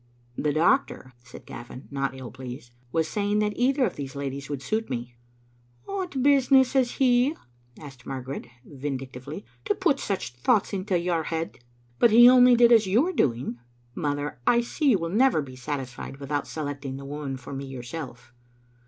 "The 0.35 0.51
doctor," 0.51 1.13
said 1.23 1.45
Gavin, 1.45 1.87
not 1.91 2.17
ill 2.17 2.31
pleased, 2.31 2.71
"was 2.91 3.07
say 3.07 3.29
ing 3.29 3.37
that 3.37 3.53
either 3.55 3.85
of 3.85 3.97
these 3.97 4.15
ladies 4.15 4.49
would 4.49 4.63
suit 4.63 4.89
me." 4.89 5.15
"What 5.85 6.23
business 6.23 6.73
has 6.73 6.93
he," 6.93 7.35
asked 7.79 8.07
Margaret, 8.07 8.47
vindic 8.65 9.11
tively," 9.11 9.43
to 9.65 9.75
put 9.75 9.99
such 9.99 10.33
thoughts 10.33 10.73
into 10.73 10.97
your 10.99 11.25
head?"" 11.25 11.59
But 11.99 12.09
he 12.09 12.27
only 12.27 12.55
did 12.55 12.71
as 12.71 12.87
you 12.87 13.05
are 13.05 13.13
doing. 13.13 13.59
Mother, 13.93 14.39
I 14.47 14.61
see 14.61 14.89
you 14.89 14.97
will 14.97 15.09
never 15.09 15.39
be 15.39 15.55
satisfied 15.55 16.17
without 16.17 16.47
selecting 16.47 16.97
the 16.97 17.05
woman 17.05 17.37
for 17.37 17.53
me 17.53 17.65
yourself." 17.65 18.33